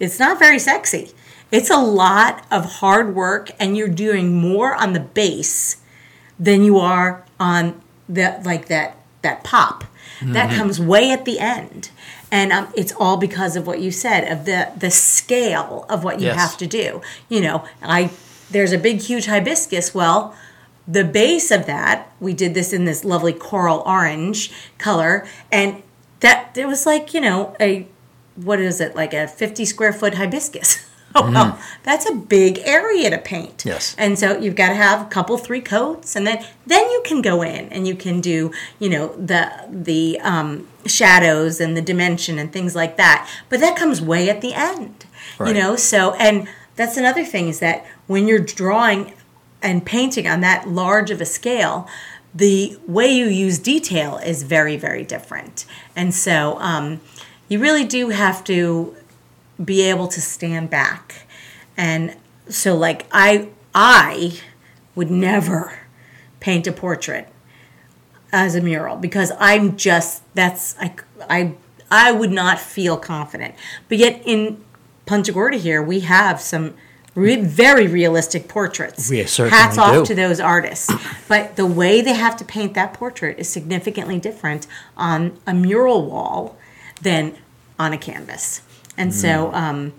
[0.00, 1.10] it's not very sexy.
[1.50, 5.78] It's a lot of hard work, and you're doing more on the base
[6.38, 9.84] than you are on the like that that pop.
[10.20, 11.90] That comes way at the end,
[12.30, 16.20] and um, it's all because of what you said of the the scale of what
[16.20, 16.36] you Yes.
[16.36, 17.02] have to do.
[17.28, 18.10] You know, I
[18.50, 19.94] there's a big huge hibiscus.
[19.94, 20.34] Well,
[20.88, 25.82] the base of that we did this in this lovely coral orange color, and
[26.20, 27.86] that it was like you know a
[28.36, 30.84] what is it like a 50 square foot hibiscus.
[31.14, 33.64] Oh, well, that's a big area to paint.
[33.64, 33.96] Yes.
[33.98, 37.22] And so you've got to have a couple, three coats, and then then you can
[37.22, 42.38] go in and you can do, you know, the the um, shadows and the dimension
[42.38, 43.26] and things like that.
[43.48, 45.06] But that comes way at the end,
[45.38, 45.48] Right.
[45.48, 45.76] you know.
[45.76, 46.46] So and
[46.76, 49.14] that's another thing is that when you're drawing
[49.62, 51.88] and painting on that large of a scale,
[52.34, 55.64] the way you use detail is very very different,
[55.96, 57.00] and so um,
[57.48, 58.94] you really do have to
[59.62, 61.26] be able to stand back.
[61.76, 62.16] And
[62.48, 64.40] so like i i
[64.94, 65.78] would never
[66.40, 67.28] paint a portrait
[68.32, 70.94] as a mural because i'm just that's i
[71.28, 71.54] i
[71.90, 73.54] i would not feel confident.
[73.88, 74.62] But yet in
[75.06, 76.74] punta gorda here we have some
[77.18, 79.08] re- very realistic portraits.
[79.26, 80.04] Certainly hats off do.
[80.06, 80.92] to those artists.
[81.28, 86.04] But the way they have to paint that portrait is significantly different on a mural
[86.06, 86.56] wall
[87.02, 87.36] than
[87.78, 88.62] on a canvas.
[88.96, 89.92] And so um,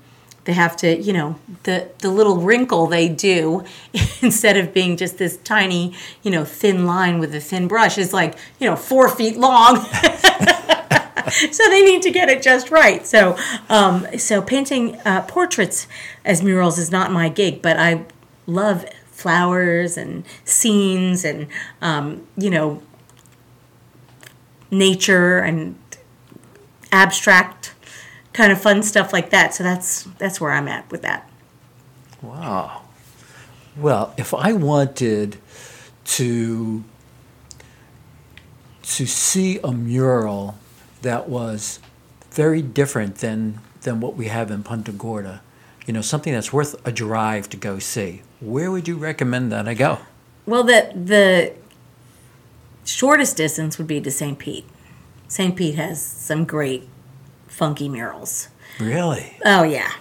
[0.44, 3.64] they have to you know the the little wrinkle they do
[4.22, 8.14] instead of being just this tiny you know thin line with a thin brush is
[8.14, 9.78] like you know four feet long
[11.52, 13.38] so they need to get it just right so
[13.70, 15.88] um, so painting uh, portraits
[16.26, 18.04] as murals is not my gig but i
[18.48, 21.48] love flowers and scenes and
[21.82, 22.82] um, you know
[24.72, 25.78] nature and
[26.92, 27.74] abstract
[28.34, 29.54] kind of fun stuff like that.
[29.54, 31.30] So that's that's where I'm at with that.
[32.22, 32.84] Wow.
[33.78, 35.38] Well, if I wanted
[36.06, 36.84] to
[38.82, 40.58] to see a mural
[41.02, 41.80] that was
[42.32, 45.42] very different than than what we have in Punta Gorda,
[45.86, 49.68] you know, something that's worth a drive to go see, where would you recommend that
[49.68, 50.00] I go?
[50.46, 51.54] Well, the the
[52.86, 54.38] shortest distance would be to St.
[54.38, 54.66] Pete.
[55.28, 55.56] St.
[55.56, 56.88] Pete has some great
[57.48, 58.50] funky murals.
[58.80, 59.38] Really?
[59.46, 59.92] Oh yeah,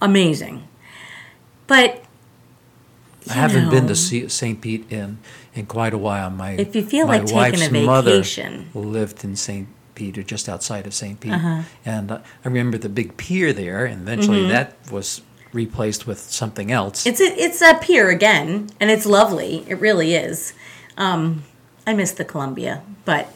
[0.00, 0.66] amazing.
[1.66, 2.02] But
[3.28, 4.60] I haven't been to see St.
[4.60, 5.18] Pete in
[5.54, 6.30] in quite a while.
[6.30, 8.70] My If you feel my like taking a mother vacation.
[8.74, 9.68] lived in St.
[10.00, 11.20] Or just outside of St.
[11.20, 11.62] Pete, Uh-huh.
[11.84, 13.84] and uh, I remember the big pier there.
[13.84, 14.48] And eventually, Mm-hmm.
[14.50, 15.20] that was
[15.52, 17.06] replaced with something else.
[17.06, 19.64] it's a, it's up here again, and it's lovely.
[19.68, 20.54] It really is.
[20.96, 21.42] Um,
[21.86, 23.26] I miss the Columbia, but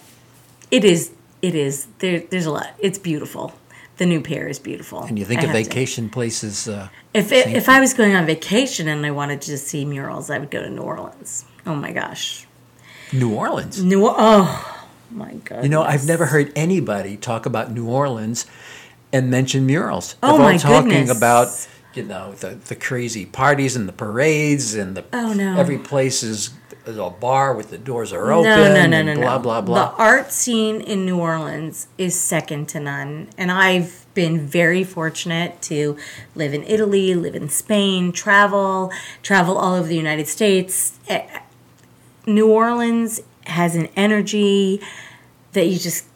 [0.70, 1.10] it is
[1.42, 2.20] it is there.
[2.30, 2.68] There's a lot.
[2.78, 3.52] It's beautiful.
[3.96, 5.02] The new pier is beautiful.
[5.04, 6.66] and you think I of have to- vacation places.
[6.68, 10.30] Uh, If it, if I was going on vacation and I wanted to see murals,
[10.30, 11.44] I would go to New Orleans.
[11.66, 12.46] Oh my gosh,
[13.12, 13.82] New Orleans.
[13.84, 14.73] New oh
[15.10, 15.62] my god.
[15.62, 18.46] You know, I've never heard anybody talk about New Orleans
[19.12, 20.16] and mention murals.
[20.22, 21.16] Oh, They're all my talking goodness.
[21.16, 25.56] about you know the the crazy parties and the parades and the Oh, no.
[25.56, 26.50] every place is
[26.86, 29.62] a bar with the doors are open no, no, and no, blah no.
[29.62, 34.82] blah The art scene in New Orleans is second to none, and I've been very
[34.84, 35.96] fortunate to
[36.34, 40.98] live in Italy, live in Spain, travel, travel all over the United States.
[41.08, 41.24] Eh,
[42.26, 44.80] New Orleans has an energy
[45.52, 46.06] that you just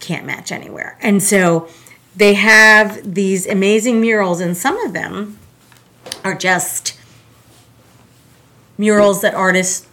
[0.00, 0.98] can't match anywhere.
[1.00, 1.68] And so
[2.14, 5.38] they have these amazing murals, and some of them
[6.24, 6.98] are just
[8.78, 9.86] murals that artists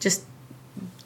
[0.00, 0.24] just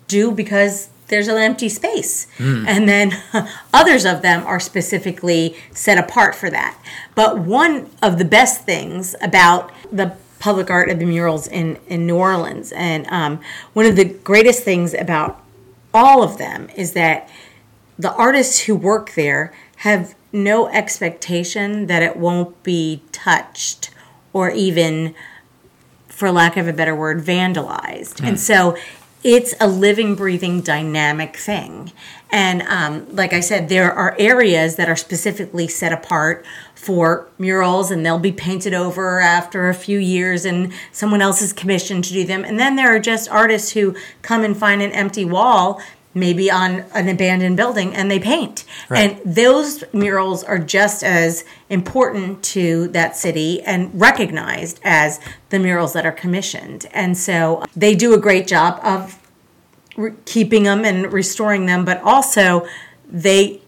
[0.07, 2.27] do because there's an empty space.
[2.37, 2.65] Hmm.
[2.67, 3.13] And then
[3.73, 6.79] others of them are specifically set apart for that.
[7.15, 12.07] But one of the best things about the public art of the murals in, in
[12.07, 13.41] New Orleans, and um,
[13.73, 15.43] one of the greatest things about
[15.93, 17.29] all of them is that
[17.99, 23.91] the artists who work there have no expectation that it won't be touched
[24.33, 25.15] or even
[26.09, 28.27] for lack of a better word, vandalized.
[28.27, 28.77] And so
[29.23, 31.93] it's a living, breathing, dynamic thing.
[32.31, 37.91] And um, like I said, there are areas that are specifically set apart for murals
[37.91, 42.13] and they'll be painted over after a few years and someone else is commissioned to
[42.13, 42.45] do them.
[42.45, 45.81] And then there are just artists who come and find an empty wall.
[46.15, 48.65] Maybe on an abandoned building, and they paint.
[48.89, 49.21] Right.
[49.23, 55.21] And those murals are just as important to that city and recognized as
[55.51, 56.87] the murals that are commissioned.
[56.93, 59.18] And so they do a great job of
[59.99, 62.67] re- keeping them and restoring them, but also
[63.07, 63.61] they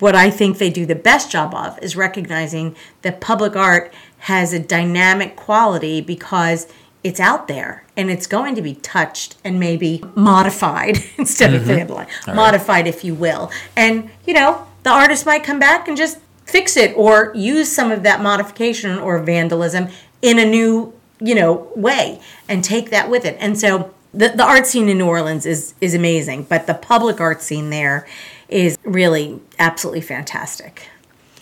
[0.00, 4.52] what I think they do the best job of is recognizing that public art has
[4.52, 6.66] a dynamic quality because
[7.04, 12.34] it's out there and it's going to be touched and maybe modified instead of mm
[12.34, 13.50] modified if you will.
[13.76, 17.92] And you know the artist might come back and just fix it or use some
[17.92, 19.88] of that modification or vandalism
[20.22, 23.36] in a new you know way and take that with it.
[23.38, 27.20] And so the, the art scene in new orleans is is amazing but the public
[27.20, 28.06] art scene there
[28.48, 30.88] is really absolutely fantastic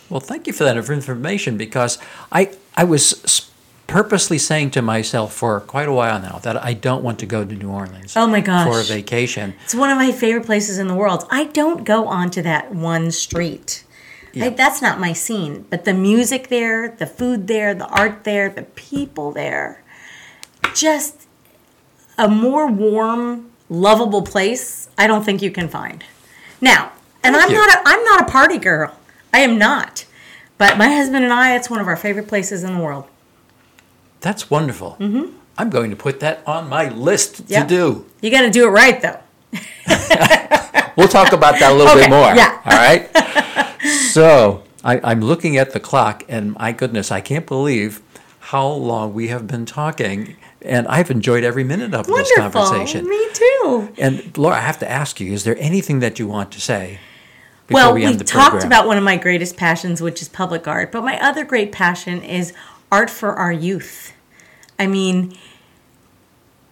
[0.08, 1.98] well thank you for that information because
[2.32, 3.48] i i was
[3.88, 7.44] purposely saying to myself for quite a while now that I don't want to go
[7.44, 8.16] to New Orleans.
[8.16, 8.68] Oh my gosh.
[8.68, 9.54] For a vacation.
[9.64, 11.26] It's one of my favorite places in the world.
[11.30, 13.84] I don't go onto that one street.
[14.34, 14.44] Yeah.
[14.44, 15.64] I, that's not my scene.
[15.70, 19.82] But the music there, the food there, the art there, the people there,
[20.74, 21.27] just
[22.18, 24.88] a more warm, lovable place.
[24.98, 26.04] I don't think you can find.
[26.60, 26.92] Now,
[27.22, 27.56] and Thank I'm you.
[27.56, 28.94] not a, I'm not a party girl.
[29.32, 30.04] I am not.
[30.58, 33.06] But my husband and I, it's one of our favorite places in the world.
[34.20, 34.96] That's wonderful.
[34.98, 35.36] Mm-hmm.
[35.56, 37.68] I'm going to put that on my list yep.
[37.68, 38.06] to do.
[38.20, 39.18] You got to do it right, though.
[40.96, 42.02] we'll talk about that a little okay.
[42.02, 42.34] bit more.
[42.34, 42.60] Yeah.
[42.64, 43.80] All right.
[44.10, 48.00] so I, am looking at the clock, and my goodness, I can't believe
[48.40, 50.36] how long we have been talking.
[50.62, 52.16] And I've enjoyed every minute of Wonderful.
[52.18, 53.08] this conversation.
[53.08, 53.92] Me too.
[53.98, 56.98] And Laura, I have to ask you: Is there anything that you want to say?
[57.70, 58.66] well, we, we talked program?
[58.66, 60.90] about one of my greatest passions, which is public art.
[60.90, 62.52] But my other great passion is
[62.90, 64.12] art for our youth.
[64.78, 65.36] I mean,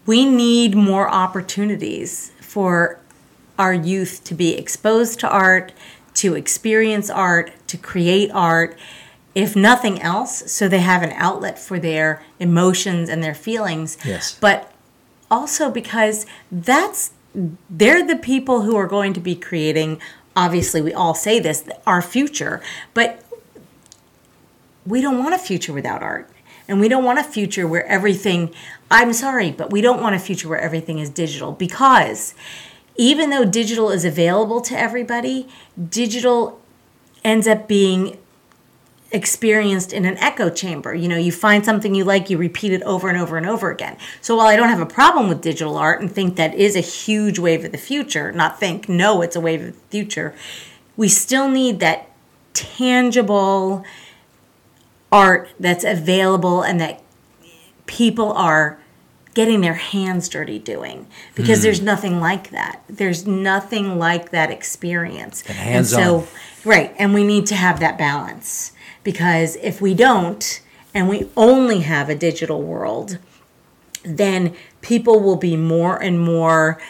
[0.07, 2.99] we need more opportunities for
[3.59, 5.73] our youth to be exposed to art,
[6.15, 8.79] to experience art, to create art,
[9.37, 13.97] if nothing else, so they have an outlet for their emotions and their feelings.
[14.05, 14.37] Yes.
[14.41, 14.73] But
[15.31, 17.13] also because that's
[17.69, 20.01] they're the people who are going to be creating
[20.37, 22.63] obviously we all say this our future
[22.95, 23.23] but
[24.87, 26.31] we don't want a future without art.
[26.69, 28.53] And we don't want a future where everything,
[28.91, 32.35] I'm sorry, but we don't want a future where everything is digital because
[32.97, 35.49] even though digital is available to everybody,
[35.91, 36.61] digital
[37.23, 38.19] ends up being
[39.13, 40.95] experienced in an echo chamber.
[40.95, 43.71] You know, you find something you like, you repeat it over and over and over
[43.71, 43.97] again.
[44.21, 46.81] So while I don't have a problem with digital art and think that is a
[46.81, 50.35] huge wave of the future, not think, no, it's a wave of the future,
[50.97, 52.11] we still need that
[52.53, 53.85] tangible,
[55.13, 57.03] art that's available and that
[57.87, 58.79] people are
[59.35, 61.65] getting their hands dirty doing because mm.
[61.65, 62.83] there's nothing like that.
[62.89, 65.45] There's nothing like that experience.
[65.47, 66.27] And hands and so, on.
[66.65, 68.73] right, and we need to have that balance
[69.07, 70.61] because if we don't
[70.93, 73.19] and we only have a digital world,
[74.03, 76.83] then people will be more and more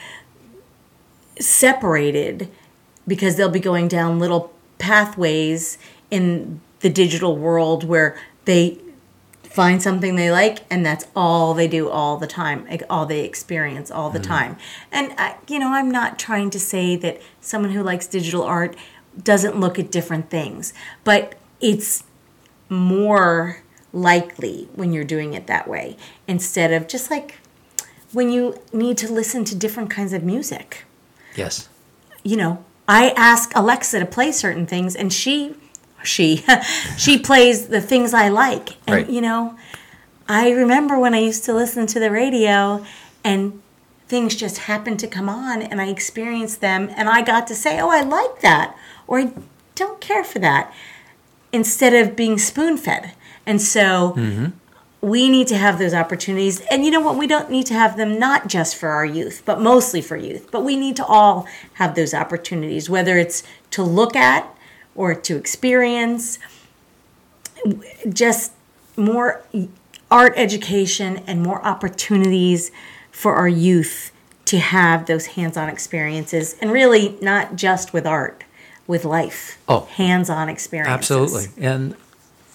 [1.38, 2.48] separated
[3.06, 5.76] because they'll be going down little pathways
[6.10, 8.78] in the digital world where they
[9.42, 13.90] find something they like and that's all they do all the time all they experience
[13.90, 14.56] all the mm time.
[14.90, 18.76] And I, you know i'm not trying to say that someone who likes digital art
[19.22, 22.04] doesn't look at different things but it's
[22.68, 23.62] more
[23.92, 25.96] likely when you're doing it that way
[26.26, 27.38] instead of just like
[28.12, 30.84] when you need to listen to different kinds of music
[31.34, 31.68] yes
[32.22, 35.54] you know i ask alexa to play certain things and she
[36.06, 36.44] she
[36.96, 38.76] she plays the things I like.
[38.86, 39.10] And right.
[39.10, 39.56] you know,
[40.28, 42.84] I remember when I used to listen to the radio
[43.24, 43.60] and
[44.08, 47.80] things just happened to come on and I experienced them and I got to say,
[47.80, 49.32] "Oh, I like that." Or I
[49.74, 50.72] don't care for that
[51.56, 53.12] instead of being spoon-fed.
[53.44, 54.46] And so mm-hmm.
[55.00, 56.60] we need to have those opportunities.
[56.70, 57.16] And you know what?
[57.16, 60.50] We don't need to have them not just for our youth, but mostly for youth.
[60.52, 64.48] But we need to all have those opportunities, whether it's to look at
[64.94, 66.38] or to experience
[68.08, 68.52] just
[68.96, 69.42] more
[70.10, 72.70] art education and more opportunities
[73.10, 74.12] for our youth
[74.44, 78.44] to have those hands-on experiences and really not just with art
[78.86, 80.88] with life oh hands-on experience.
[80.88, 81.96] absolutely and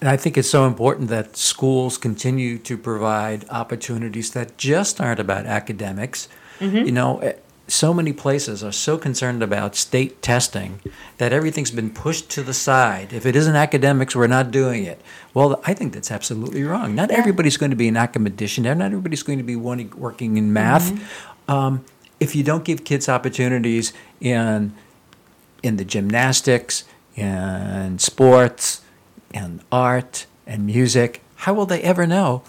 [0.01, 5.19] and I think it's so important that schools continue to provide opportunities that just aren't
[5.19, 6.27] about academics.
[6.59, 6.77] Mm-hmm.
[6.77, 7.33] You know,
[7.67, 10.79] so many places are so concerned about state testing
[11.19, 13.13] that everything's been pushed to the side.
[13.13, 14.99] If it isn't academics, we're not doing it.
[15.35, 16.95] Well, I think that's absolutely wrong.
[16.95, 17.17] Not yeah.
[17.17, 18.63] everybody's going to be an academician.
[18.63, 20.91] Not everybody's going to be working in math.
[20.91, 21.51] Mm-hmm.
[21.51, 21.85] Um,
[22.19, 24.73] if you don't give kids opportunities in
[25.63, 26.83] in the gymnastics
[27.15, 28.81] and sports
[29.33, 32.43] and art and music, how will they ever know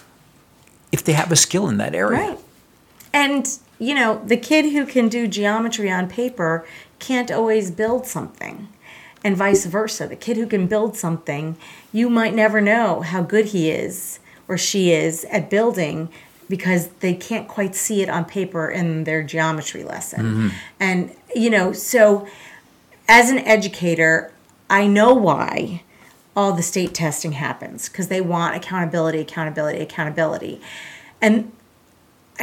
[0.90, 2.20] if they have a skill in that area?
[2.20, 2.38] Right.
[3.12, 3.48] And
[3.78, 6.64] you know, the kid who can do geometry on paper
[6.98, 8.68] can't always build something.
[9.24, 10.06] and vice versa.
[10.06, 11.56] The kid who can build something,
[11.92, 16.08] you might never know how good he is or she is at building
[16.48, 20.20] because they can't quite see it on paper in their geometry lesson.
[20.20, 20.48] Mm-hmm.
[20.80, 22.26] And, you know, so
[23.08, 24.32] as an educator,
[24.70, 25.82] I know why
[26.34, 30.60] all the state testing happens because they want accountability, accountability, accountability.
[31.20, 31.52] And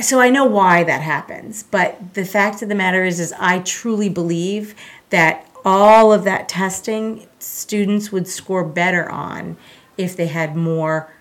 [0.02, 3.60] so I know why that happens, but the fact of the matter is is I
[3.60, 4.76] truly believe
[5.10, 9.58] that all of that testing students would score better on
[9.98, 11.12] if they had more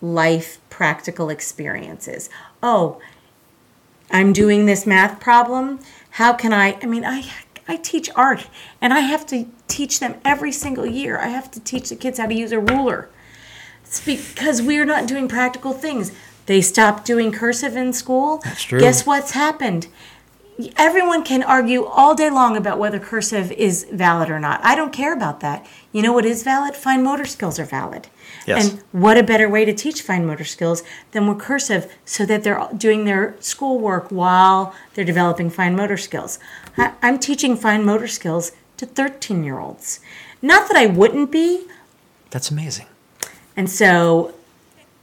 [0.00, 2.30] life practical experiences.
[2.62, 3.00] Oh,
[4.10, 5.80] I'm doing this math problem.
[6.10, 7.28] How can I I mean I
[7.68, 8.46] I teach art
[8.80, 11.18] and I have to teach them every single year.
[11.18, 13.08] I have to teach the kids how to use a ruler.
[13.84, 16.12] It's because we're not doing practical things.
[16.46, 18.38] They stopped doing cursive in school.
[18.44, 18.80] That's true.
[18.80, 19.88] Guess what's happened?
[20.76, 24.58] Everyone can argue all day long about whether cursive is valid or not.
[24.64, 25.66] I don't care about that.
[25.92, 26.74] You know what is valid?
[26.74, 28.08] Fine motor skills are valid.
[28.46, 28.70] Yes.
[28.70, 30.82] And what a better way to teach fine motor skills
[31.12, 36.38] than with cursive so that they're doing their schoolwork while they're developing fine motor skills.
[36.78, 40.00] I, I'm teaching fine motor skills to 13 year olds.
[40.40, 41.66] Not that I wouldn't be,
[42.30, 42.86] That's amazing.
[43.56, 44.34] and so,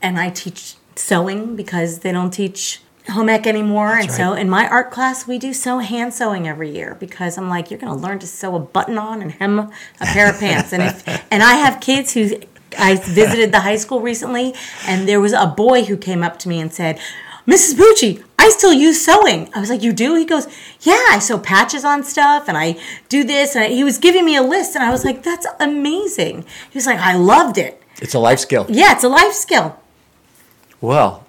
[0.01, 3.97] and I teach sewing because they don't teach home ec anymore.
[3.97, 7.49] and so, in my art class, we do sew hand sewing every year because I'm
[7.49, 10.39] like, you're going to learn to sew a button on and hem a pair of
[10.39, 10.74] pants.
[10.74, 12.32] And if, and I have kids who
[12.78, 14.54] I visited the high school recently,
[14.88, 16.99] and there was a boy who came up to me and said.
[17.45, 17.74] Mrs.
[17.74, 19.49] Pucci, I still use sewing.
[19.54, 20.16] I was like, You do?
[20.16, 20.47] He goes,
[20.80, 22.78] Yeah, I sew patches on stuff and I
[23.10, 23.54] do this.
[23.54, 26.45] And he was giving me a list, and I was like, That's amazing.
[26.72, 27.84] He was like, I loved it.
[28.01, 28.66] It's a life skill.
[28.70, 29.78] Yeah, it's a life skill.
[30.80, 31.22] Well,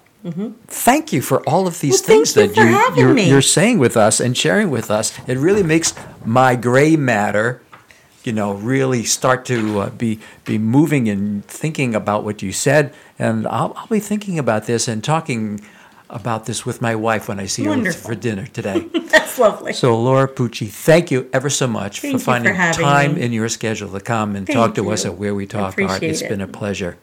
[0.67, 2.01] thank you for all of these.
[2.01, 5.17] Well, things you that you, you're, you're saying with us and sharing with us.
[5.27, 7.61] It really makes my gray matter,
[8.23, 12.93] you know, really start to uh, be be moving and thinking about what you said.
[13.19, 15.61] And I'll, I'll be thinking about this and talking
[16.09, 18.79] about this with my wife when I see her for dinner today.
[19.09, 19.73] That's lovely.
[19.73, 23.21] So, Laura Pucci, thank you ever so much Thank for you for finding time me.
[23.21, 26.03] in your schedule to come and Thank talk to us at Where We Talk Art.
[26.03, 26.29] It's it.
[26.29, 26.97] been a pleasure.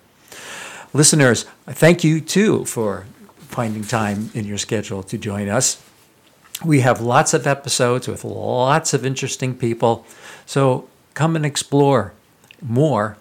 [0.94, 3.06] Listeners, thank you too for
[3.38, 5.82] finding time in your schedule to join us.
[6.62, 10.04] We have lots of episodes with lots of interesting people.
[10.44, 12.12] So come and explore
[12.60, 13.16] more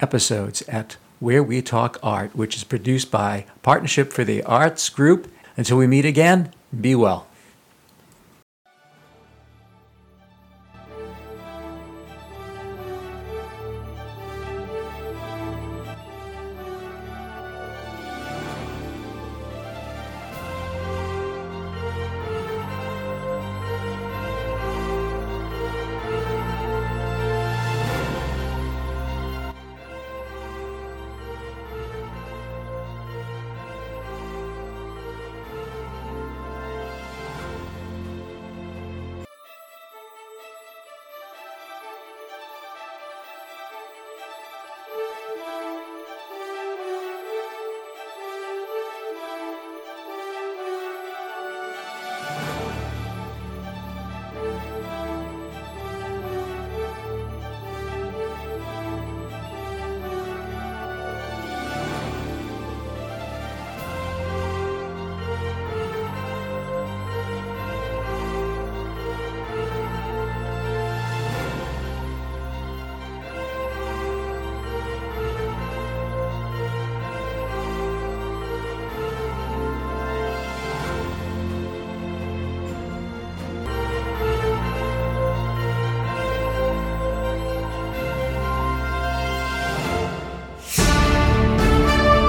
[0.00, 5.32] episodes at Where We Talk Art, which is produced by Partnership for the Arts Group.
[5.56, 7.26] Until we meet again, be well.